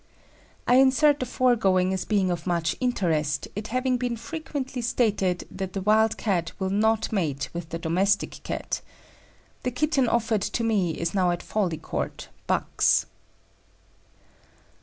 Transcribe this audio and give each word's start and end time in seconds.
I 0.67 0.77
insert 0.77 1.19
the 1.19 1.27
foregoing 1.27 1.93
as 1.93 2.05
being 2.05 2.31
of 2.31 2.47
much 2.47 2.75
interest, 2.79 3.47
it 3.55 3.67
having 3.67 3.97
been 3.97 4.17
frequently 4.17 4.81
stated 4.81 5.45
that 5.51 5.73
the 5.73 5.81
wild 5.83 6.17
Cat 6.17 6.53
will 6.57 6.71
not 6.71 7.11
mate 7.11 7.49
with 7.53 7.69
the 7.69 7.77
domestic 7.77 8.39
Cat. 8.41 8.81
The 9.61 9.69
kitten 9.69 10.07
offered 10.09 10.41
to 10.41 10.63
me 10.63 10.93
is 10.99 11.13
now 11.13 11.29
at 11.29 11.43
Fawley 11.43 11.77
Court, 11.77 12.29
Bucks. 12.47 13.05